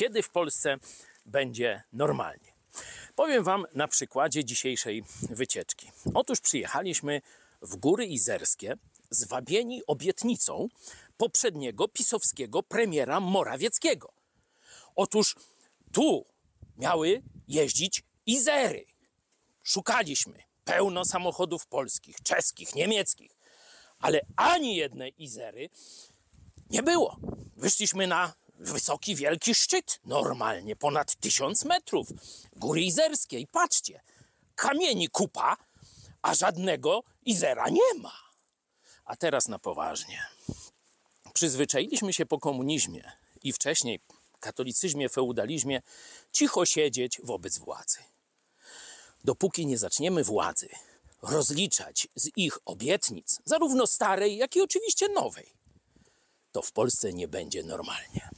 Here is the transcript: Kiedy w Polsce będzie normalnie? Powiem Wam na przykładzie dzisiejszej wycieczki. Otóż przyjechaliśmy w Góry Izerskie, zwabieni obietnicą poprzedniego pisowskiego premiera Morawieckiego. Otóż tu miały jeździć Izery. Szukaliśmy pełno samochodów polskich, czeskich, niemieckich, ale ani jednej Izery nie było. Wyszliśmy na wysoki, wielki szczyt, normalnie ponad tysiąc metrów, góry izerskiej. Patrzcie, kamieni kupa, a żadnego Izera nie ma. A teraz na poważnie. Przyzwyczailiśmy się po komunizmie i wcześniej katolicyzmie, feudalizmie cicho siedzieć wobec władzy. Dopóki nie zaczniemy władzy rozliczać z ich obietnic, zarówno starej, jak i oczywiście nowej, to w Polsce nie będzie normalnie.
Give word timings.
Kiedy 0.00 0.22
w 0.22 0.30
Polsce 0.30 0.76
będzie 1.26 1.82
normalnie? 1.92 2.52
Powiem 3.14 3.44
Wam 3.44 3.66
na 3.74 3.88
przykładzie 3.88 4.44
dzisiejszej 4.44 5.02
wycieczki. 5.30 5.90
Otóż 6.14 6.40
przyjechaliśmy 6.40 7.20
w 7.62 7.76
Góry 7.76 8.06
Izerskie, 8.06 8.76
zwabieni 9.10 9.82
obietnicą 9.86 10.68
poprzedniego 11.16 11.88
pisowskiego 11.88 12.62
premiera 12.62 13.20
Morawieckiego. 13.20 14.12
Otóż 14.96 15.36
tu 15.92 16.26
miały 16.76 17.22
jeździć 17.48 18.02
Izery. 18.26 18.84
Szukaliśmy 19.62 20.42
pełno 20.64 21.04
samochodów 21.04 21.66
polskich, 21.66 22.16
czeskich, 22.22 22.74
niemieckich, 22.74 23.38
ale 23.98 24.20
ani 24.36 24.76
jednej 24.76 25.22
Izery 25.22 25.68
nie 26.70 26.82
było. 26.82 27.16
Wyszliśmy 27.56 28.06
na 28.06 28.39
wysoki, 28.60 29.16
wielki 29.16 29.54
szczyt, 29.54 30.00
normalnie 30.04 30.76
ponad 30.76 31.16
tysiąc 31.16 31.64
metrów, 31.64 32.08
góry 32.56 32.80
izerskiej. 32.82 33.46
Patrzcie, 33.46 34.00
kamieni 34.54 35.08
kupa, 35.08 35.56
a 36.22 36.34
żadnego 36.34 37.02
Izera 37.24 37.68
nie 37.68 37.94
ma. 37.98 38.12
A 39.04 39.16
teraz 39.16 39.48
na 39.48 39.58
poważnie. 39.58 40.26
Przyzwyczailiśmy 41.32 42.12
się 42.12 42.26
po 42.26 42.38
komunizmie 42.38 43.12
i 43.42 43.52
wcześniej 43.52 44.00
katolicyzmie, 44.40 45.08
feudalizmie 45.08 45.82
cicho 46.32 46.66
siedzieć 46.66 47.20
wobec 47.22 47.58
władzy. 47.58 47.98
Dopóki 49.24 49.66
nie 49.66 49.78
zaczniemy 49.78 50.24
władzy 50.24 50.68
rozliczać 51.22 52.08
z 52.14 52.28
ich 52.36 52.58
obietnic, 52.64 53.40
zarówno 53.44 53.86
starej, 53.86 54.36
jak 54.36 54.56
i 54.56 54.60
oczywiście 54.60 55.08
nowej, 55.08 55.52
to 56.52 56.62
w 56.62 56.72
Polsce 56.72 57.12
nie 57.12 57.28
będzie 57.28 57.62
normalnie. 57.62 58.29